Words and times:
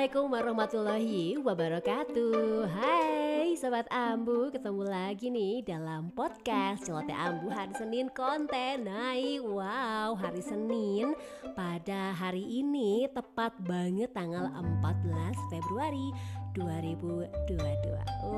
Assalamualaikum 0.00 0.32
warahmatullahi 0.32 1.36
wabarakatuh 1.44 2.72
Hai 2.72 3.52
Sobat 3.52 3.84
Ambu 3.92 4.48
Ketemu 4.48 4.88
lagi 4.88 5.28
nih 5.28 5.60
dalam 5.60 6.08
podcast 6.16 6.88
Celoteh 6.88 7.12
Ambu 7.12 7.52
hari 7.52 7.76
Senin 7.76 8.08
konten 8.08 8.88
naik 8.88 9.44
Wow 9.44 10.16
hari 10.16 10.40
Senin 10.40 11.12
Pada 11.52 12.16
hari 12.16 12.40
ini 12.48 13.12
tepat 13.12 13.52
banget 13.60 14.08
tanggal 14.16 14.48
14 14.48 15.36
Februari 15.52 16.16
2022 16.56 17.60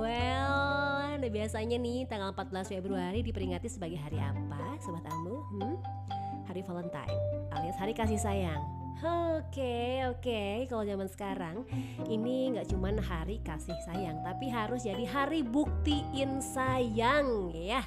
Well 0.02 1.14
nah 1.14 1.30
biasanya 1.30 1.78
nih 1.78 2.10
tanggal 2.10 2.34
14 2.34 2.74
Februari 2.74 3.22
diperingati 3.22 3.70
sebagai 3.70 4.02
hari 4.02 4.18
apa 4.18 4.82
Sobat 4.82 5.06
Ambu? 5.06 5.38
Hmm? 5.54 5.78
Hari 6.50 6.66
Valentine 6.66 7.22
alias 7.54 7.78
hari 7.78 7.94
kasih 7.94 8.18
sayang 8.18 8.81
Oke 9.00 10.04
oke. 10.06 10.68
Kalau 10.68 10.84
zaman 10.84 11.08
sekarang 11.08 11.56
ini 12.06 12.52
nggak 12.52 12.68
cuman 12.68 13.00
hari 13.00 13.40
kasih 13.40 13.76
sayang 13.88 14.20
tapi 14.20 14.52
harus 14.52 14.84
jadi 14.84 15.08
hari 15.08 15.40
buktiin 15.40 16.44
sayang 16.44 17.50
ya. 17.56 17.80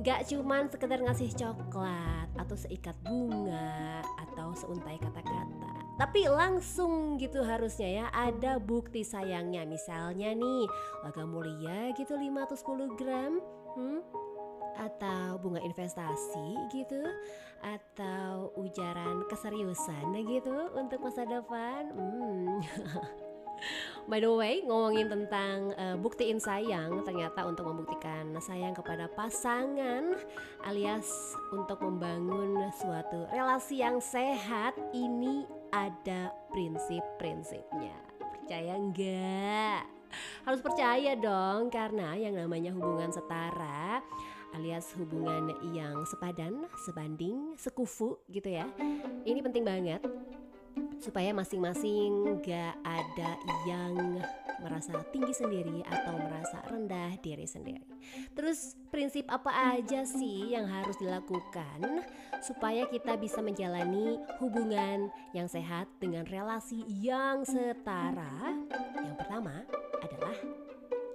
Gak 0.00 0.32
cuman 0.32 0.72
sekedar 0.72 0.96
ngasih 1.04 1.28
coklat 1.36 2.32
atau 2.32 2.56
seikat 2.56 2.96
bunga 3.04 4.00
atau 4.16 4.56
seuntai 4.56 4.96
kata-kata. 4.96 5.76
Tapi 6.00 6.24
langsung 6.24 7.20
gitu 7.20 7.44
harusnya 7.44 7.88
ya. 8.00 8.06
Ada 8.08 8.56
bukti 8.56 9.04
sayangnya. 9.04 9.68
Misalnya 9.68 10.32
nih 10.32 10.64
logam 11.04 11.28
mulia 11.36 11.92
gitu 11.92 12.16
510 12.16 12.96
gram. 12.96 13.44
Hmm? 13.76 14.00
Atau 14.78 15.38
bunga 15.40 15.62
investasi 15.62 16.70
gitu 16.70 17.02
atau 17.60 18.54
ujaran 18.56 19.24
keseriusan 19.28 20.16
gitu 20.24 20.72
untuk 20.76 21.00
masa 21.04 21.28
depan 21.28 21.92
hmm. 21.92 22.60
By 24.08 24.24
the 24.24 24.32
way, 24.32 24.64
ngomongin 24.64 25.12
tentang 25.12 25.76
uh, 25.76 25.96
buktiin 26.00 26.40
sayang, 26.40 27.04
ternyata 27.04 27.44
untuk 27.44 27.68
membuktikan 27.68 28.32
sayang 28.40 28.72
kepada 28.72 29.06
pasangan 29.12 30.16
alias 30.64 31.36
untuk 31.52 31.78
membangun 31.84 32.72
suatu 32.80 33.28
relasi 33.28 33.84
yang 33.84 34.00
sehat, 34.00 34.74
ini 34.96 35.44
ada 35.70 36.32
prinsip-prinsipnya. 36.50 37.94
Percaya 38.18 38.74
enggak? 38.74 39.84
Harus 40.42 40.58
percaya 40.58 41.14
dong 41.14 41.70
karena 41.70 42.18
yang 42.18 42.34
namanya 42.34 42.74
hubungan 42.74 43.14
setara 43.14 44.02
alias 44.56 44.92
hubungan 44.98 45.54
yang 45.74 46.02
sepadan, 46.06 46.66
sebanding, 46.86 47.54
sekufu 47.56 48.18
gitu 48.30 48.50
ya. 48.50 48.66
Ini 49.24 49.40
penting 49.44 49.64
banget 49.64 50.02
supaya 51.00 51.32
masing-masing 51.32 52.44
gak 52.44 52.76
ada 52.84 53.40
yang 53.64 54.20
merasa 54.60 55.00
tinggi 55.08 55.32
sendiri 55.32 55.80
atau 55.88 56.20
merasa 56.20 56.60
rendah 56.68 57.16
diri 57.24 57.48
sendiri. 57.48 57.80
Terus 58.36 58.76
prinsip 58.92 59.24
apa 59.32 59.80
aja 59.80 60.04
sih 60.04 60.52
yang 60.52 60.68
harus 60.68 61.00
dilakukan 61.00 62.04
supaya 62.44 62.84
kita 62.92 63.16
bisa 63.16 63.40
menjalani 63.40 64.20
hubungan 64.36 65.08
yang 65.32 65.48
sehat 65.48 65.88
dengan 65.96 66.28
relasi 66.28 66.84
yang 66.92 67.48
setara? 67.48 68.52
Yang 69.00 69.16
pertama 69.24 69.64
adalah 70.04 70.36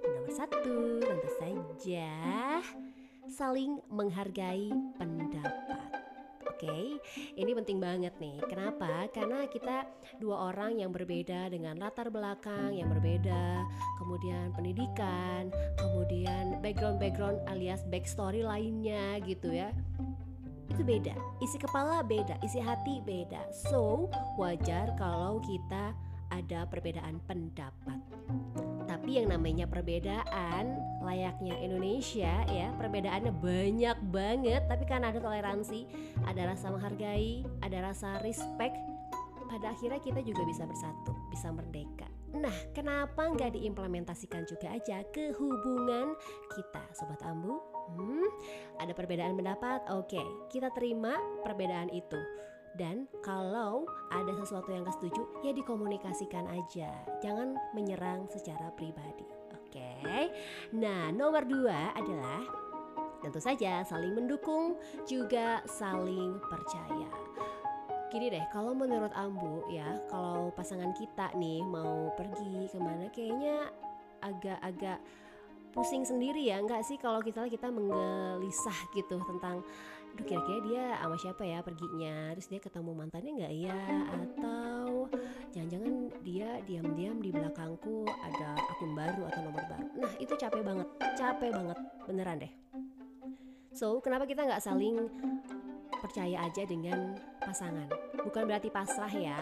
nomor 0.02 0.32
satu 0.34 0.98
tentu 0.98 1.30
saja 1.38 2.10
saling 3.26 3.82
menghargai 3.90 4.70
pendapat. 4.98 5.54
Oke, 6.46 6.72
okay? 6.72 6.86
ini 7.36 7.52
penting 7.52 7.76
banget 7.76 8.16
nih. 8.16 8.40
Kenapa? 8.48 9.12
Karena 9.12 9.44
kita 9.44 9.84
dua 10.16 10.48
orang 10.48 10.80
yang 10.80 10.88
berbeda 10.88 11.52
dengan 11.52 11.76
latar 11.76 12.08
belakang 12.08 12.72
yang 12.72 12.88
berbeda, 12.88 13.60
kemudian 14.00 14.56
pendidikan, 14.56 15.52
kemudian 15.76 16.56
background-background 16.64 17.44
alias 17.52 17.84
backstory 17.92 18.40
lainnya 18.40 19.20
gitu 19.28 19.52
ya. 19.52 19.68
Itu 20.72 20.80
beda, 20.80 21.12
isi 21.44 21.60
kepala 21.60 22.00
beda, 22.00 22.40
isi 22.40 22.62
hati 22.62 23.04
beda. 23.04 23.52
So, 23.52 24.08
wajar 24.40 24.96
kalau 24.96 25.44
kita 25.44 25.92
ada 26.32 26.64
perbedaan 26.72 27.20
pendapat. 27.28 28.00
Tapi 29.06 29.22
yang 29.22 29.30
namanya 29.38 29.70
perbedaan 29.70 30.82
layaknya 30.98 31.54
Indonesia 31.62 32.42
ya 32.50 32.74
perbedaannya 32.74 33.38
banyak 33.38 34.02
banget 34.10 34.66
tapi 34.66 34.82
kan 34.82 35.06
ada 35.06 35.22
toleransi, 35.22 35.86
ada 36.26 36.50
rasa 36.50 36.74
menghargai, 36.74 37.46
ada 37.62 37.86
rasa 37.86 38.18
respect. 38.26 38.74
Pada 39.46 39.70
akhirnya 39.70 40.02
kita 40.02 40.26
juga 40.26 40.42
bisa 40.42 40.66
bersatu, 40.66 41.14
bisa 41.30 41.54
merdeka. 41.54 42.10
Nah, 42.34 42.50
kenapa 42.74 43.30
nggak 43.30 43.54
diimplementasikan 43.54 44.42
juga 44.42 44.74
aja 44.74 45.06
ke 45.14 45.30
hubungan 45.38 46.18
kita, 46.58 46.82
Sobat 46.90 47.22
Ambu? 47.22 47.62
Hmm, 47.94 48.26
ada 48.82 48.90
perbedaan 48.90 49.38
pendapat? 49.38 49.86
Oke, 49.94 50.18
kita 50.50 50.74
terima 50.74 51.14
perbedaan 51.46 51.94
itu 51.94 52.18
dan 52.76 53.08
kalau 53.24 53.88
ada 54.12 54.32
sesuatu 54.36 54.70
yang 54.70 54.84
gak 54.84 54.96
setuju, 55.00 55.24
ya 55.42 55.52
dikomunikasikan 55.56 56.46
aja. 56.52 56.92
Jangan 57.24 57.56
menyerang 57.72 58.28
secara 58.28 58.70
pribadi. 58.76 59.26
Oke. 59.56 60.30
Nah, 60.76 61.10
nomor 61.10 61.44
dua 61.48 61.96
adalah 61.96 62.44
tentu 63.24 63.40
saja 63.40 63.82
saling 63.82 64.12
mendukung, 64.14 64.76
juga 65.08 65.64
saling 65.66 66.38
percaya. 66.46 67.08
Gini 68.12 68.30
deh, 68.30 68.44
kalau 68.54 68.70
menurut 68.70 69.10
Ambu 69.18 69.66
ya, 69.72 69.98
kalau 70.06 70.54
pasangan 70.54 70.94
kita 70.94 71.34
nih 71.34 71.64
mau 71.66 72.14
pergi 72.14 72.70
ke 72.70 72.78
mana, 72.78 73.10
kayaknya 73.10 73.72
agak-agak 74.22 75.02
pusing 75.74 76.06
sendiri 76.06 76.48
ya, 76.48 76.62
nggak 76.62 76.86
sih 76.86 76.96
kalau 76.96 77.20
kita 77.20 77.50
kita 77.50 77.68
menggelisah 77.68 78.78
gitu 78.96 79.20
tentang 79.26 79.60
aduh 80.16 80.24
kira-kira 80.24 80.58
dia 80.64 80.84
sama 80.96 81.16
siapa 81.20 81.44
ya 81.44 81.60
perginya? 81.60 82.32
Terus 82.32 82.48
dia 82.48 82.60
ketemu 82.64 82.90
mantannya 82.96 83.32
nggak? 83.36 83.52
Ya 83.52 83.80
atau 84.16 85.12
jangan-jangan 85.52 86.08
dia 86.24 86.48
diam-diam 86.64 87.20
di 87.20 87.28
belakangku 87.28 88.08
ada 88.08 88.56
akun 88.56 88.96
baru 88.96 89.28
atau 89.28 89.40
nomor 89.44 89.64
baru. 89.68 89.88
Nah 90.00 90.12
itu 90.16 90.32
capek 90.40 90.64
banget. 90.64 90.88
Capek 91.20 91.52
banget. 91.52 91.78
Beneran 92.08 92.40
deh. 92.40 92.52
So 93.76 94.00
kenapa 94.00 94.24
kita 94.24 94.48
nggak 94.48 94.64
saling 94.64 95.04
percaya 96.00 96.48
aja 96.48 96.64
dengan 96.64 97.12
pasangan. 97.44 97.92
Bukan 98.24 98.48
berarti 98.48 98.72
pasrah 98.72 99.12
ya, 99.12 99.36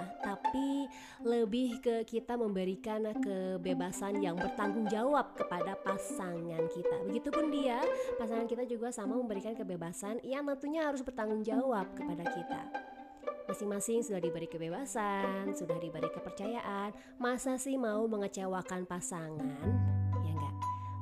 tapi 0.55 0.87
lebih 1.27 1.83
ke 1.83 2.07
kita 2.07 2.39
memberikan 2.39 3.11
kebebasan 3.19 4.23
yang 4.23 4.39
bertanggung 4.39 4.87
jawab 4.87 5.35
kepada 5.35 5.75
pasangan 5.83 6.63
kita. 6.71 7.03
Begitupun 7.11 7.51
dia, 7.51 7.83
pasangan 8.23 8.47
kita 8.47 8.63
juga 8.63 8.95
sama 8.95 9.19
memberikan 9.19 9.59
kebebasan 9.59 10.23
yang 10.23 10.47
tentunya 10.47 10.87
harus 10.87 11.03
bertanggung 11.03 11.43
jawab 11.43 11.91
kepada 11.99 12.23
kita. 12.31 12.71
Masing-masing 13.51 14.07
sudah 14.07 14.23
diberi 14.23 14.47
kebebasan, 14.47 15.51
sudah 15.59 15.75
diberi 15.83 16.07
kepercayaan. 16.07 16.95
Masa 17.19 17.59
sih 17.59 17.75
mau 17.75 18.07
mengecewakan 18.07 18.87
pasangan? 18.87 19.59
Ya 20.23 20.39
enggak. 20.39 20.55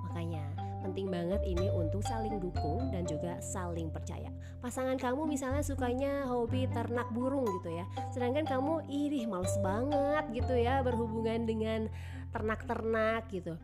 Makanya 0.09 0.45
penting 0.93 1.09
banget 1.09 1.41
ini 1.49 1.73
untuk 1.73 2.05
saling 2.05 2.37
dukung 2.37 2.93
dan 2.93 3.09
juga 3.09 3.41
saling 3.41 3.89
percaya. 3.89 4.29
Pasangan 4.61 5.01
kamu 5.01 5.25
misalnya 5.25 5.65
sukanya 5.65 6.29
hobi 6.29 6.69
ternak 6.69 7.09
burung 7.17 7.49
gitu 7.49 7.73
ya, 7.73 7.89
sedangkan 8.13 8.45
kamu 8.45 8.85
iri 8.93 9.25
males 9.25 9.57
banget 9.65 10.29
gitu 10.37 10.53
ya 10.53 10.85
berhubungan 10.85 11.49
dengan 11.49 11.89
ternak-ternak 12.29 13.25
gitu. 13.33 13.57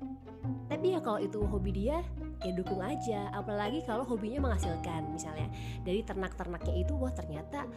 Tapi 0.73 0.97
ya 0.97 1.05
kalau 1.05 1.21
itu 1.21 1.45
hobi 1.45 1.77
dia, 1.77 2.01
ya 2.41 2.53
dukung 2.57 2.81
aja. 2.81 3.29
Apalagi 3.37 3.85
kalau 3.85 4.09
hobinya 4.09 4.49
menghasilkan 4.49 5.13
misalnya 5.13 5.53
dari 5.85 6.01
ternak-ternaknya 6.01 6.81
itu 6.81 6.97
wah 6.97 7.13
ternyata 7.13 7.69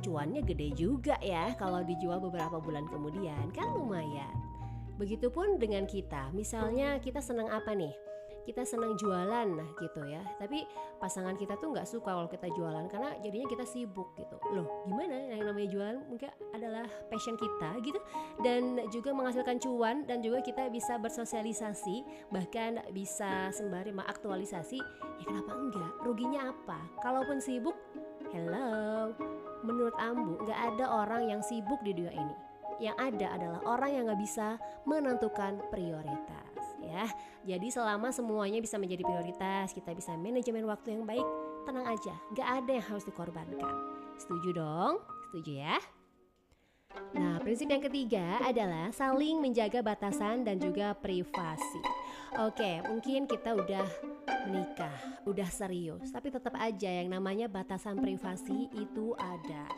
cuannya 0.00 0.40
gede 0.48 0.72
juga 0.72 1.20
ya 1.20 1.52
kalau 1.60 1.84
dijual 1.84 2.24
beberapa 2.24 2.56
bulan 2.56 2.88
kemudian 2.88 3.52
kan 3.52 3.68
lumayan. 3.76 4.32
Begitupun 4.96 5.60
dengan 5.60 5.84
kita, 5.84 6.32
misalnya 6.32 6.96
kita 7.04 7.20
senang 7.20 7.52
apa 7.52 7.76
nih? 7.76 7.92
Kita 8.50 8.66
senang 8.66 8.98
jualan 8.98 9.46
nah 9.46 9.70
gitu 9.78 10.02
ya. 10.10 10.18
Tapi 10.42 10.66
pasangan 10.98 11.38
kita 11.38 11.54
tuh 11.62 11.70
nggak 11.70 11.86
suka 11.86 12.10
kalau 12.10 12.26
kita 12.26 12.50
jualan 12.50 12.90
karena 12.90 13.14
jadinya 13.22 13.46
kita 13.46 13.62
sibuk 13.62 14.10
gitu. 14.18 14.34
Loh 14.50 14.66
gimana? 14.90 15.30
Yang 15.30 15.46
namanya 15.46 15.68
jualan 15.70 15.96
mungkin 16.10 16.28
adalah 16.50 16.84
passion 17.06 17.38
kita 17.38 17.78
gitu. 17.86 18.02
Dan 18.42 18.82
juga 18.90 19.14
menghasilkan 19.14 19.62
cuan 19.62 20.02
dan 20.10 20.18
juga 20.18 20.42
kita 20.42 20.66
bisa 20.66 20.98
bersosialisasi 20.98 22.26
bahkan 22.34 22.82
bisa 22.90 23.54
sembari 23.54 23.94
mengaktualisasi. 23.94 24.82
Ya 25.22 25.24
kenapa 25.24 25.54
enggak? 25.54 25.92
Ruginya 26.02 26.50
apa? 26.50 26.82
Kalaupun 27.06 27.38
sibuk 27.38 27.78
hello. 28.34 29.14
Menurut 29.62 29.94
Ambu 29.94 30.42
nggak 30.42 30.74
ada 30.74 30.90
orang 30.90 31.30
yang 31.30 31.40
sibuk 31.46 31.78
di 31.86 31.94
dunia 31.94 32.10
ini. 32.18 32.36
Yang 32.80 32.96
ada 32.98 33.26
adalah 33.36 33.60
orang 33.68 33.90
yang 33.94 34.02
nggak 34.10 34.22
bisa 34.24 34.56
menentukan 34.88 35.60
prioritas 35.68 36.49
ya. 36.90 37.06
Jadi 37.46 37.70
selama 37.70 38.10
semuanya 38.10 38.58
bisa 38.58 38.76
menjadi 38.76 39.06
prioritas, 39.06 39.70
kita 39.70 39.94
bisa 39.94 40.18
manajemen 40.18 40.66
waktu 40.66 40.98
yang 40.98 41.06
baik, 41.06 41.26
tenang 41.64 41.86
aja, 41.86 42.14
gak 42.34 42.48
ada 42.60 42.70
yang 42.74 42.86
harus 42.90 43.06
dikorbankan. 43.06 43.74
Setuju 44.18 44.50
dong? 44.58 44.98
Setuju 45.30 45.52
ya? 45.62 45.78
Nah, 47.14 47.38
prinsip 47.38 47.70
yang 47.70 47.82
ketiga 47.82 48.42
adalah 48.42 48.90
saling 48.90 49.38
menjaga 49.38 49.78
batasan 49.78 50.42
dan 50.42 50.58
juga 50.58 50.90
privasi. 50.98 51.80
Oke, 52.42 52.82
mungkin 52.86 53.30
kita 53.30 53.54
udah 53.54 53.86
menikah, 54.46 54.94
udah 55.28 55.48
serius, 55.50 56.08
tapi 56.12 56.32
tetap 56.32 56.56
aja 56.56 56.88
yang 56.88 57.12
namanya 57.12 57.50
batasan 57.50 58.00
privasi 58.00 58.70
itu 58.72 59.12
ada. 59.18 59.68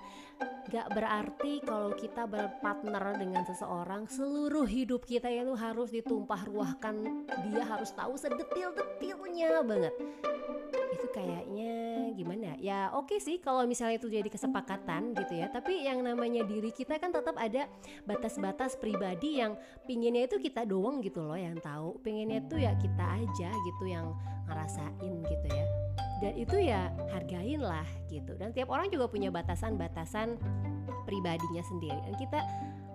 Gak 0.70 0.94
berarti 0.94 1.62
kalau 1.62 1.92
kita 1.94 2.26
berpartner 2.26 3.18
dengan 3.18 3.42
seseorang 3.46 4.06
seluruh 4.06 4.66
hidup 4.66 5.02
kita 5.06 5.30
itu 5.30 5.54
harus 5.58 5.90
ditumpah 5.90 6.46
ruahkan. 6.46 7.26
Dia 7.50 7.62
harus 7.66 7.90
tahu 7.94 8.14
sedetil-detilnya 8.14 9.62
banget. 9.66 9.94
Itu 10.94 11.06
kayaknya 11.10 11.74
gimana? 12.14 12.54
Ya 12.62 12.90
oke 12.94 13.14
okay 13.14 13.18
sih 13.18 13.36
kalau 13.42 13.66
misalnya 13.66 13.98
itu 13.98 14.08
jadi 14.10 14.26
kesepakatan 14.26 15.14
gitu 15.18 15.34
ya. 15.42 15.50
Tapi 15.50 15.86
yang 15.86 16.02
namanya 16.02 16.46
diri 16.46 16.70
kita 16.70 16.96
kan 16.98 17.10
tetap 17.10 17.34
ada 17.38 17.66
batas-batas 18.06 18.78
pribadi 18.78 19.42
yang 19.42 19.58
pinginnya 19.86 20.30
itu 20.30 20.38
kita 20.38 20.62
doang 20.62 21.02
gitu 21.02 21.26
loh 21.26 21.36
yang 21.38 21.58
tahu. 21.58 21.98
Pinginnya 22.06 22.38
tuh 22.46 22.62
ya 22.62 22.72
kita 22.78 23.18
aja 23.18 23.50
gitu 23.50 23.84
yang 23.86 24.14
ngerasain 24.52 25.12
gitu 25.24 25.46
ya. 25.48 25.66
Dan 26.22 26.32
itu 26.38 26.56
ya 26.60 26.92
hargain 27.10 27.58
lah 27.58 27.88
gitu. 28.12 28.36
Dan 28.36 28.54
tiap 28.54 28.70
orang 28.70 28.92
juga 28.92 29.08
punya 29.10 29.32
batasan-batasan 29.32 30.38
pribadinya 31.08 31.64
sendiri. 31.66 31.98
Dan 32.06 32.14
kita 32.20 32.38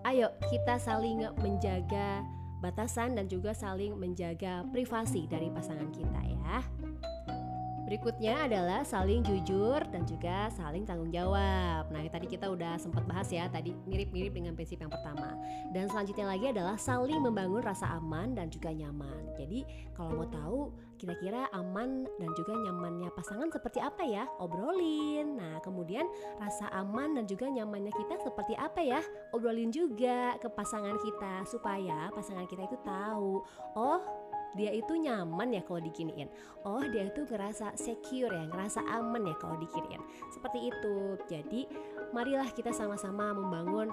ayo 0.08 0.32
kita 0.48 0.80
saling 0.80 1.28
menjaga 1.42 2.24
batasan 2.64 3.18
dan 3.18 3.28
juga 3.28 3.52
saling 3.52 3.98
menjaga 3.98 4.64
privasi 4.72 5.26
dari 5.28 5.52
pasangan 5.52 5.90
kita 5.92 6.22
ya. 6.24 6.64
Berikutnya 7.88 8.52
adalah 8.52 8.84
saling 8.84 9.24
jujur 9.24 9.80
dan 9.88 10.04
juga 10.04 10.52
saling 10.52 10.84
tanggung 10.84 11.08
jawab. 11.08 11.88
Nah, 11.88 12.04
tadi 12.12 12.28
kita 12.28 12.52
udah 12.52 12.76
sempat 12.76 13.08
bahas 13.08 13.32
ya, 13.32 13.48
tadi 13.48 13.72
mirip-mirip 13.88 14.36
dengan 14.36 14.52
prinsip 14.60 14.84
yang 14.84 14.92
pertama. 14.92 15.40
Dan 15.72 15.88
selanjutnya 15.88 16.28
lagi 16.28 16.52
adalah 16.52 16.76
saling 16.76 17.24
membangun 17.24 17.64
rasa 17.64 17.96
aman 17.96 18.36
dan 18.36 18.52
juga 18.52 18.76
nyaman. 18.76 19.32
Jadi, 19.40 19.64
kalau 19.96 20.20
mau 20.20 20.28
tahu 20.28 20.60
kira-kira 21.00 21.48
aman 21.56 22.04
dan 22.20 22.30
juga 22.36 22.60
nyamannya 22.60 23.08
pasangan 23.16 23.48
seperti 23.56 23.80
apa 23.80 24.04
ya? 24.04 24.28
Obrolin. 24.44 25.40
Nah, 25.40 25.64
kemudian 25.64 26.12
rasa 26.44 26.68
aman 26.76 27.16
dan 27.16 27.24
juga 27.24 27.48
nyamannya 27.48 27.96
kita 27.96 28.20
seperti 28.20 28.52
apa 28.60 28.84
ya? 28.84 29.00
Obrolin 29.32 29.72
juga 29.72 30.36
ke 30.44 30.52
pasangan 30.52 31.00
kita 31.00 31.48
supaya 31.48 32.12
pasangan 32.12 32.44
kita 32.52 32.68
itu 32.68 32.76
tahu, 32.84 33.48
oh 33.80 34.27
dia 34.56 34.72
itu 34.72 34.96
nyaman 34.96 35.52
ya 35.52 35.62
kalau 35.66 35.84
dikiniin 35.84 36.30
oh 36.64 36.84
dia 36.88 37.10
itu 37.10 37.28
ngerasa 37.28 37.76
secure 37.76 38.32
ya 38.32 38.46
ngerasa 38.48 38.86
aman 38.88 39.28
ya 39.28 39.36
kalau 39.36 39.58
dikiniin 39.60 40.00
seperti 40.32 40.72
itu. 40.72 41.20
Jadi 41.28 41.62
marilah 42.16 42.48
kita 42.54 42.72
sama-sama 42.72 43.36
membangun 43.36 43.92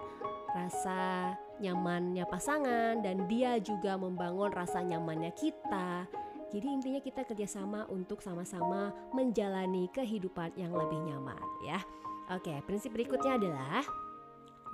rasa 0.55 1.35
nyamannya 1.59 2.23
pasangan 2.31 3.03
dan 3.03 3.27
dia 3.27 3.59
juga 3.59 3.99
membangun 3.99 4.55
rasa 4.55 4.85
nyamannya 4.85 5.35
kita. 5.35 6.07
Jadi 6.55 6.67
intinya 6.71 7.01
kita 7.03 7.27
kerjasama 7.27 7.91
untuk 7.91 8.23
sama-sama 8.23 8.95
menjalani 9.11 9.91
kehidupan 9.91 10.55
yang 10.55 10.71
lebih 10.71 11.03
nyaman 11.03 11.43
ya. 11.67 11.83
Oke 12.31 12.55
prinsip 12.65 12.95
berikutnya 12.95 13.37
adalah 13.37 13.83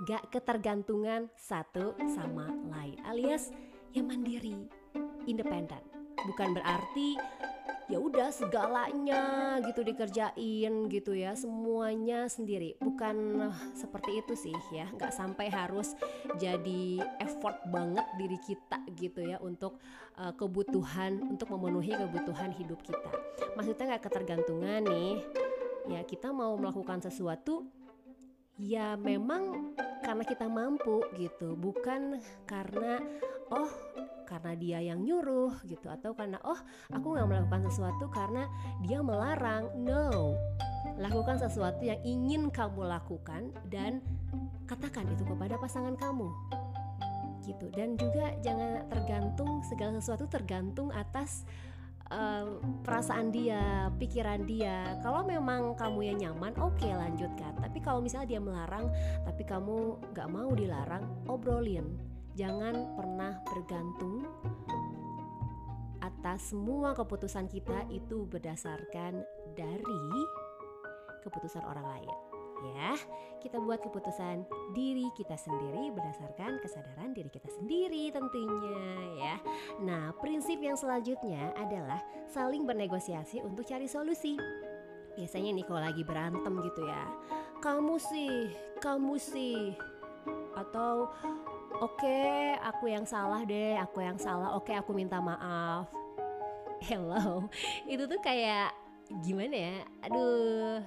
gak 0.05 0.33
ketergantungan 0.33 1.29
satu 1.37 1.93
sama 2.09 2.49
lain 2.73 2.97
alias 3.05 3.53
yang 3.93 4.09
mandiri 4.09 4.80
independen. 5.27 5.81
Bukan 6.21 6.53
berarti 6.53 7.17
ya 7.91 7.99
udah 7.99 8.31
segalanya 8.31 9.23
gitu 9.67 9.83
dikerjain 9.83 10.87
gitu 10.87 11.11
ya 11.11 11.35
semuanya 11.35 12.31
sendiri. 12.31 12.79
Bukan 12.79 13.15
uh, 13.51 13.57
seperti 13.75 14.23
itu 14.23 14.33
sih 14.37 14.55
ya. 14.71 14.87
Nggak 14.95 15.11
sampai 15.11 15.51
harus 15.51 15.91
jadi 16.39 17.03
effort 17.19 17.59
banget 17.67 18.07
diri 18.15 18.39
kita 18.39 18.79
gitu 18.95 19.27
ya 19.27 19.43
untuk 19.43 19.75
uh, 20.15 20.31
kebutuhan 20.31 21.19
untuk 21.27 21.51
memenuhi 21.51 21.91
kebutuhan 21.91 22.55
hidup 22.55 22.79
kita. 22.79 23.11
Maksudnya 23.59 23.95
nggak 23.95 24.03
ketergantungan 24.07 24.87
nih. 24.87 25.19
Ya 25.91 26.01
kita 26.07 26.31
mau 26.31 26.55
melakukan 26.55 27.03
sesuatu 27.03 27.67
ya 28.55 28.95
memang 28.95 29.75
karena 29.99 30.23
kita 30.23 30.47
mampu 30.47 31.03
gitu. 31.19 31.59
Bukan 31.59 32.23
karena 32.47 33.03
oh 33.51 33.67
karena 34.31 34.53
dia 34.55 34.79
yang 34.79 35.03
nyuruh 35.03 35.59
gitu 35.67 35.91
atau 35.91 36.15
karena 36.15 36.39
oh 36.47 36.55
aku 36.95 37.19
nggak 37.19 37.27
melakukan 37.27 37.67
sesuatu 37.67 38.07
karena 38.07 38.47
dia 38.79 39.03
melarang. 39.03 39.67
No. 39.75 40.39
Lakukan 40.95 41.35
sesuatu 41.35 41.83
yang 41.83 41.99
ingin 42.07 42.47
kamu 42.47 42.87
lakukan 42.87 43.51
dan 43.67 43.99
katakan 44.63 45.03
itu 45.11 45.27
kepada 45.27 45.59
pasangan 45.59 45.99
kamu. 45.99 46.31
Gitu. 47.43 47.67
Dan 47.75 47.99
juga 47.99 48.31
jangan 48.39 48.87
tergantung 48.87 49.59
segala 49.67 49.99
sesuatu 49.99 50.31
tergantung 50.31 50.93
atas 50.95 51.43
uh, 52.07 52.61
perasaan 52.87 53.35
dia, 53.35 53.91
pikiran 53.99 54.47
dia. 54.47 54.95
Kalau 55.03 55.27
memang 55.27 55.75
kamu 55.75 55.99
yang 56.15 56.17
nyaman, 56.29 56.55
oke 56.61 56.79
okay, 56.79 56.95
lanjutkan. 56.95 57.51
Tapi 57.59 57.83
kalau 57.83 57.99
misalnya 57.99 58.37
dia 58.37 58.41
melarang, 58.41 58.87
tapi 59.27 59.43
kamu 59.43 59.99
nggak 60.15 60.29
mau 60.31 60.49
dilarang, 60.55 61.03
obrolin 61.27 62.10
Jangan 62.35 62.95
pernah 62.95 63.43
bergantung 63.43 64.23
atas 66.01 66.55
semua 66.55 66.95
keputusan 66.95 67.51
kita 67.51 67.85
itu 67.91 68.23
berdasarkan 68.25 69.19
dari 69.53 70.03
keputusan 71.21 71.61
orang 71.65 71.87
lain. 71.97 72.15
Ya, 72.61 72.93
kita 73.41 73.57
buat 73.57 73.81
keputusan 73.81 74.45
diri 74.77 75.09
kita 75.17 75.33
sendiri 75.33 75.89
berdasarkan 75.97 76.61
kesadaran 76.61 77.09
diri 77.09 77.33
kita 77.33 77.49
sendiri 77.49 78.13
tentunya 78.13 78.85
ya. 79.17 79.35
Nah, 79.81 80.13
prinsip 80.21 80.61
yang 80.61 80.77
selanjutnya 80.77 81.57
adalah 81.57 81.97
saling 82.29 82.69
bernegosiasi 82.69 83.41
untuk 83.41 83.65
cari 83.65 83.89
solusi. 83.89 84.37
Biasanya 85.17 85.57
nih 85.57 85.65
kalau 85.65 85.81
lagi 85.81 86.05
berantem 86.05 86.53
gitu 86.61 86.85
ya. 86.85 87.09
Kamu 87.65 87.97
sih, 87.97 88.53
kamu 88.77 89.17
sih 89.17 89.73
atau 90.53 91.09
oke 91.81 91.97
okay, 91.97 92.53
aku 92.61 92.93
yang 92.93 93.03
salah 93.09 93.41
deh 93.41 93.73
aku 93.81 94.05
yang 94.05 94.17
salah. 94.21 94.53
Oke 94.53 94.69
okay, 94.69 94.75
aku 94.77 94.93
minta 94.93 95.17
maaf. 95.17 95.89
Hello. 96.87 97.49
Itu 97.89 98.05
tuh 98.05 98.21
kayak 98.21 98.69
gimana 99.25 99.55
ya? 99.57 99.77
Aduh 100.05 100.79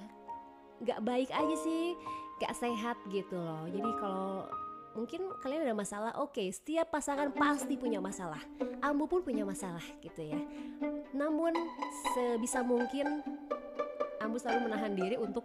nggak 0.75 1.03
baik 1.07 1.29
aja 1.31 1.55
sih 1.59 1.95
nggak 2.39 2.55
sehat 2.55 2.97
gitu 3.11 3.35
loh. 3.35 3.67
Jadi 3.67 3.91
kalau 3.99 4.47
mungkin 4.95 5.27
kalian 5.43 5.67
ada 5.67 5.75
masalah 5.75 6.11
oke 6.15 6.31
okay, 6.31 6.47
setiap 6.55 6.87
pasangan 6.87 7.27
pasti 7.35 7.75
punya 7.75 7.99
masalah. 7.99 8.39
Ambu 8.79 9.11
pun 9.11 9.19
punya 9.19 9.43
masalah 9.43 9.83
gitu 9.99 10.23
ya. 10.23 10.39
Namun 11.11 11.51
sebisa 12.15 12.63
mungkin 12.63 13.19
ambu 14.23 14.39
selalu 14.39 14.71
menahan 14.71 14.95
diri 14.95 15.15
untuk 15.19 15.43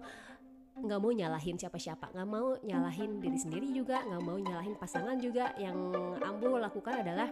nggak 0.81 1.01
mau 1.01 1.13
nyalahin 1.13 1.57
siapa-siapa 1.61 2.13
nggak 2.17 2.29
mau 2.29 2.57
nyalahin 2.65 3.21
diri 3.21 3.39
sendiri 3.39 3.69
juga 3.71 4.01
nggak 4.05 4.23
mau 4.25 4.39
nyalahin 4.41 4.75
pasangan 4.77 5.17
juga. 5.21 5.53
Yang 5.61 5.79
ambu 6.25 6.57
lakukan 6.57 7.05
adalah 7.05 7.29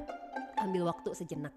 ambil 0.60 0.92
waktu 0.92 1.16
sejenak. 1.16 1.54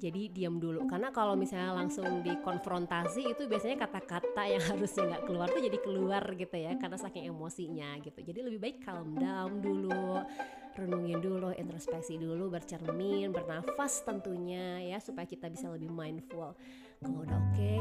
Jadi 0.00 0.32
diam 0.32 0.56
dulu. 0.56 0.88
Karena 0.88 1.12
kalau 1.12 1.36
misalnya 1.36 1.76
langsung 1.76 2.24
dikonfrontasi 2.24 3.36
itu 3.36 3.44
biasanya 3.44 3.84
kata-kata 3.84 4.48
yang 4.48 4.64
harusnya 4.72 5.12
nggak 5.12 5.24
keluar 5.28 5.46
tuh 5.52 5.60
jadi 5.60 5.78
keluar 5.84 6.24
gitu 6.40 6.56
ya 6.56 6.72
karena 6.80 6.96
saking 6.96 7.28
emosinya 7.28 8.00
gitu. 8.00 8.20
Jadi 8.24 8.40
lebih 8.40 8.60
baik 8.64 8.76
calm 8.80 9.12
down 9.20 9.60
dulu 9.60 10.24
renungin 10.70 11.20
dulu 11.20 11.52
introspeksi 11.52 12.16
dulu 12.16 12.48
bercermin 12.48 13.28
bernafas 13.34 14.00
tentunya 14.00 14.80
ya 14.80 14.96
supaya 15.02 15.28
kita 15.28 15.52
bisa 15.52 15.68
lebih 15.68 15.92
mindful. 15.92 16.56
Kalau 17.04 17.20
udah 17.20 17.36
oke 17.36 17.56
okay, 17.56 17.80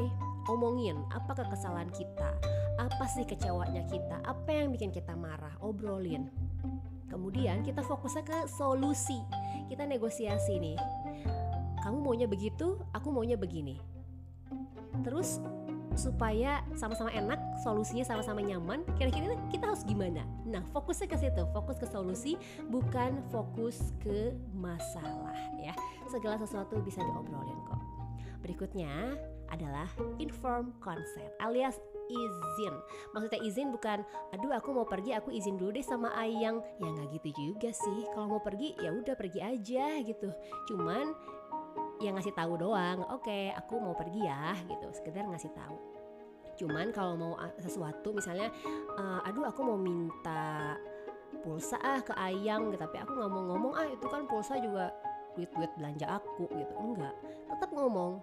omongin 0.52 1.00
apa 1.16 1.32
kesalahan 1.48 1.92
kita 1.92 2.36
apa 2.80 3.06
sih 3.12 3.28
kecewanya 3.28 3.84
kita 3.92 4.24
apa 4.24 4.50
yang 4.56 4.72
bikin 4.72 4.96
kita 4.96 5.12
marah 5.20 5.52
obrolin 5.60 6.32
kemudian 7.12 7.60
kita 7.68 7.84
fokusnya 7.84 8.24
ke 8.24 8.38
solusi 8.48 9.20
kita 9.68 9.84
negosiasi 9.84 10.56
nih 10.64 10.80
kamu 11.84 12.00
maunya 12.00 12.28
begitu 12.32 12.80
aku 12.96 13.12
maunya 13.12 13.36
begini 13.36 13.76
terus 15.04 15.44
supaya 16.00 16.64
sama-sama 16.80 17.12
enak, 17.12 17.36
solusinya 17.60 18.08
sama-sama 18.08 18.40
nyaman. 18.40 18.88
Kira-kira 18.96 19.36
kita 19.52 19.68
harus 19.68 19.84
gimana? 19.84 20.24
Nah, 20.48 20.64
fokusnya 20.72 21.12
ke 21.12 21.18
situ, 21.20 21.44
fokus 21.52 21.76
ke 21.76 21.88
solusi, 21.92 22.40
bukan 22.72 23.20
fokus 23.28 23.92
ke 24.00 24.32
masalah 24.56 25.36
ya. 25.60 25.76
Segala 26.08 26.40
sesuatu 26.40 26.80
bisa 26.80 27.04
diobrolin 27.04 27.60
kok. 27.68 27.82
Berikutnya 28.40 29.20
adalah 29.52 29.92
inform 30.22 30.72
consent 30.80 31.28
alias 31.44 31.76
izin. 32.10 32.74
Maksudnya 33.14 33.40
izin 33.46 33.70
bukan, 33.70 34.02
aduh 34.34 34.52
aku 34.58 34.74
mau 34.74 34.90
pergi, 34.90 35.14
aku 35.14 35.30
izin 35.30 35.56
dulu 35.62 35.78
deh 35.78 35.86
sama 35.86 36.10
ayang. 36.18 36.60
Ya 36.82 36.90
nggak 36.90 37.22
gitu 37.22 37.30
juga 37.38 37.70
sih. 37.70 38.10
Kalau 38.12 38.26
mau 38.26 38.42
pergi 38.42 38.74
ya 38.82 38.90
udah 38.90 39.14
pergi 39.14 39.40
aja 39.40 40.02
gitu. 40.02 40.34
Cuman 40.74 41.14
yang 42.00 42.16
ngasih 42.16 42.32
tahu 42.32 42.56
doang 42.56 43.04
oke 43.12 43.28
okay, 43.28 43.52
aku 43.52 43.76
mau 43.80 43.92
pergi 43.92 44.24
ya 44.24 44.56
gitu 44.72 44.88
sekedar 44.96 45.28
ngasih 45.28 45.52
tahu 45.52 45.78
cuman 46.60 46.92
kalau 46.92 47.16
mau 47.16 47.34
sesuatu 47.60 48.12
misalnya 48.12 48.52
uh, 49.00 49.24
aduh 49.24 49.48
aku 49.48 49.64
mau 49.64 49.80
minta 49.80 50.76
pulsa 51.44 51.80
ah 51.80 52.04
ke 52.04 52.12
ayang 52.20 52.72
gitu 52.72 52.80
tapi 52.84 53.00
aku 53.00 53.16
nggak 53.16 53.32
mau 53.32 53.44
ngomong 53.56 53.74
ah 53.80 53.88
itu 53.88 54.08
kan 54.12 54.28
pulsa 54.28 54.60
juga 54.60 54.92
duit 55.36 55.48
duit 55.56 55.72
belanja 55.80 56.20
aku 56.20 56.52
gitu 56.52 56.74
enggak 56.80 57.16
tetap 57.48 57.70
ngomong 57.72 58.20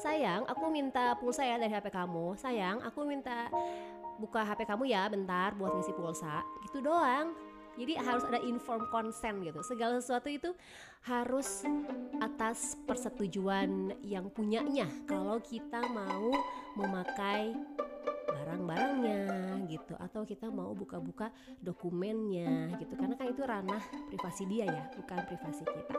sayang 0.00 0.48
aku 0.48 0.72
minta 0.72 1.12
pulsa 1.20 1.44
ya 1.44 1.60
dari 1.60 1.68
HP 1.68 1.92
kamu. 1.92 2.32
Sayang 2.40 2.80
aku 2.80 3.04
minta 3.04 3.52
buka 4.16 4.40
HP 4.40 4.64
kamu 4.64 4.88
ya 4.88 5.04
bentar 5.12 5.52
buat 5.60 5.76
ngisi 5.76 5.92
pulsa. 5.92 6.40
Gitu 6.64 6.80
doang. 6.80 7.36
Jadi 7.78 7.96
harus 7.96 8.24
ada 8.26 8.40
inform 8.42 8.88
consent 8.90 9.44
gitu. 9.46 9.60
Segala 9.62 10.00
sesuatu 10.02 10.28
itu 10.28 10.50
harus 11.06 11.64
atas 12.18 12.76
persetujuan 12.88 13.94
yang 14.02 14.26
punyanya. 14.32 14.88
Kalau 15.06 15.38
kita 15.38 15.80
mau 15.92 16.34
memakai 16.76 17.54
barang-barangnya 18.26 19.22
gitu 19.70 19.94
atau 19.96 20.26
kita 20.26 20.50
mau 20.50 20.74
buka-buka 20.74 21.30
dokumennya 21.62 22.74
gitu. 22.80 22.96
Karena 22.98 23.14
kan 23.16 23.26
itu 23.30 23.42
ranah 23.46 23.82
privasi 24.10 24.44
dia 24.50 24.66
ya 24.66 24.84
bukan 24.96 25.18
privasi 25.28 25.62
kita. 25.64 25.94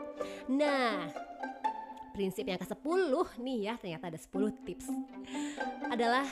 Nah 0.52 1.08
prinsip 2.12 2.44
yang 2.44 2.60
ke-10 2.60 3.12
nih 3.40 3.58
ya 3.72 3.74
ternyata 3.80 4.12
ada 4.12 4.20
10 4.20 4.64
tips 4.68 4.86
adalah 5.88 6.28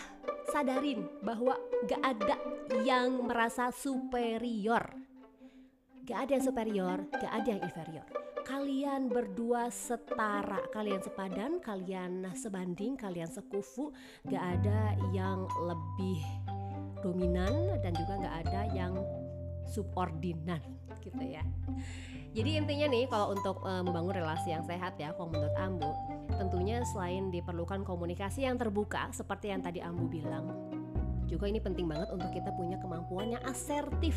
sadarin 0.52 1.08
bahwa 1.24 1.56
gak 1.88 2.02
ada 2.04 2.36
yang 2.84 3.24
merasa 3.24 3.72
superior 3.72 4.84
gak 6.04 6.28
ada 6.28 6.30
yang 6.36 6.44
superior 6.44 6.98
gak 7.16 7.32
ada 7.32 7.48
yang 7.48 7.62
inferior 7.64 8.06
kalian 8.50 9.06
berdua 9.06 9.70
setara, 9.70 10.58
kalian 10.74 10.98
sepadan, 10.98 11.62
kalian 11.62 12.26
sebanding, 12.34 12.98
kalian 12.98 13.30
sekufu, 13.30 13.94
gak 14.26 14.42
ada 14.42 14.98
yang 15.14 15.46
lebih 15.62 16.18
dominan 16.98 17.78
dan 17.78 17.94
juga 17.94 18.26
gak 18.26 18.36
ada 18.42 18.60
yang 18.74 18.98
subordinan 19.70 20.58
gitu 20.98 21.22
ya. 21.22 21.46
Jadi 22.30 22.62
intinya 22.62 22.86
nih 22.86 23.10
kalau 23.10 23.34
untuk 23.34 23.58
e, 23.66 23.72
membangun 23.82 24.14
relasi 24.22 24.54
yang 24.54 24.62
sehat 24.62 24.94
ya, 25.02 25.10
kalau 25.18 25.34
menurut 25.34 25.54
Ambu, 25.58 25.90
tentunya 26.38 26.78
selain 26.94 27.34
diperlukan 27.34 27.82
komunikasi 27.82 28.46
yang 28.46 28.54
terbuka 28.54 29.10
seperti 29.10 29.50
yang 29.50 29.60
tadi 29.66 29.82
Ambu 29.82 30.06
bilang, 30.06 30.46
juga 31.26 31.50
ini 31.50 31.58
penting 31.58 31.90
banget 31.90 32.10
untuk 32.14 32.30
kita 32.30 32.54
punya 32.54 32.78
kemampuan 32.78 33.34
yang 33.34 33.42
asertif 33.46 34.14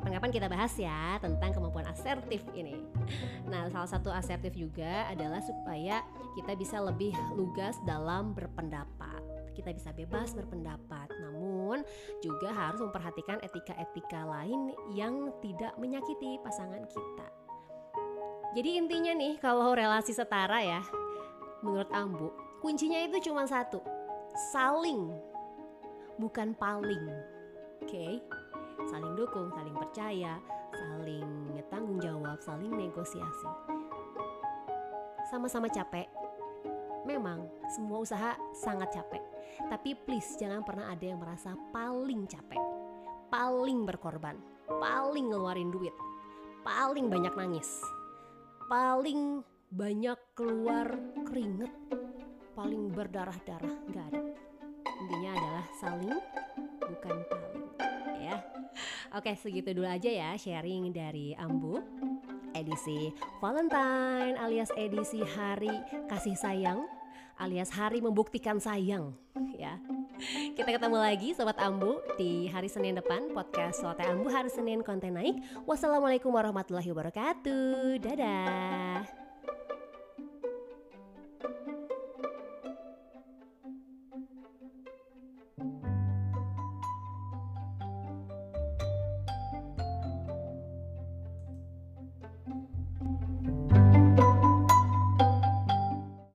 kapan-kapan 0.00 0.32
kita 0.32 0.48
bahas 0.48 0.72
ya 0.80 1.20
tentang 1.20 1.52
kemampuan 1.52 1.84
asertif 1.84 2.40
ini. 2.56 2.72
Nah, 3.52 3.68
salah 3.68 3.84
satu 3.84 4.08
asertif 4.08 4.56
juga 4.56 5.04
adalah 5.12 5.44
supaya 5.44 6.00
kita 6.40 6.56
bisa 6.56 6.80
lebih 6.80 7.12
lugas 7.36 7.76
dalam 7.84 8.32
berpendapat. 8.32 9.20
Kita 9.52 9.76
bisa 9.76 9.92
bebas 9.92 10.32
berpendapat, 10.32 11.12
namun 11.70 11.86
juga 12.18 12.50
harus 12.50 12.82
memperhatikan 12.82 13.38
etika-etika 13.46 14.26
lain 14.26 14.74
yang 14.90 15.30
tidak 15.38 15.70
menyakiti 15.78 16.42
pasangan 16.42 16.82
kita. 16.90 17.28
Jadi 18.58 18.70
intinya 18.74 19.14
nih 19.14 19.38
kalau 19.38 19.70
relasi 19.70 20.10
setara 20.10 20.58
ya, 20.58 20.82
menurut 21.62 21.86
Ambu, 21.94 22.34
kuncinya 22.58 22.98
itu 23.06 23.30
cuma 23.30 23.46
satu, 23.46 23.78
saling, 24.50 25.14
bukan 26.18 26.58
paling. 26.58 27.06
Oke. 27.86 27.86
Okay? 27.86 28.12
saling 28.88 29.12
dukung, 29.12 29.52
saling 29.52 29.76
percaya, 29.76 30.40
saling 30.74 31.30
tanggung 31.68 32.00
jawab, 32.00 32.40
saling 32.42 32.72
negosiasi. 32.74 33.46
Sama-sama 35.30 35.70
capek. 35.70 36.08
Memang 37.10 37.42
semua 37.66 37.98
usaha 38.06 38.38
sangat 38.54 38.94
capek. 38.94 39.18
Tapi 39.66 39.98
please 39.98 40.38
jangan 40.38 40.62
pernah 40.62 40.94
ada 40.94 41.02
yang 41.02 41.18
merasa 41.18 41.58
paling 41.74 42.30
capek. 42.30 42.62
Paling 43.34 43.82
berkorban, 43.82 44.38
paling 44.66 45.26
ngeluarin 45.30 45.74
duit, 45.74 45.94
paling 46.62 47.10
banyak 47.10 47.34
nangis, 47.34 47.66
paling 48.70 49.42
banyak 49.70 50.18
keluar 50.34 50.86
keringet, 51.26 51.70
paling 52.54 52.90
berdarah-darah, 52.90 53.74
nggak 53.90 54.06
ada. 54.14 54.22
Intinya 55.02 55.30
adalah 55.34 55.66
saling 55.78 56.18
bukan 56.78 57.16
paling 57.26 57.66
ya. 58.18 58.36
Oke, 59.14 59.34
segitu 59.34 59.74
dulu 59.74 59.86
aja 59.86 60.10
ya 60.10 60.30
sharing 60.38 60.94
dari 60.94 61.34
Ambu. 61.34 61.78
Edisi 62.50 63.14
Valentine 63.38 64.34
alias 64.34 64.74
edisi 64.74 65.22
hari 65.22 65.70
kasih 66.10 66.34
sayang 66.34 66.82
alias 67.40 67.72
hari 67.72 68.04
membuktikan 68.04 68.60
sayang 68.60 69.16
ya. 69.56 69.80
Kita 70.52 70.68
ketemu 70.68 71.00
lagi 71.00 71.32
Sobat 71.32 71.56
Ambu 71.56 71.96
di 72.20 72.44
hari 72.52 72.68
Senin 72.68 73.00
depan 73.00 73.32
podcast 73.32 73.80
Sote 73.80 74.04
Ambu 74.04 74.28
hari 74.28 74.52
Senin 74.52 74.84
konten 74.84 75.16
naik. 75.16 75.40
Wassalamualaikum 75.64 76.28
warahmatullahi 76.28 76.92
wabarakatuh. 76.92 77.96
Dadah. 78.04 79.19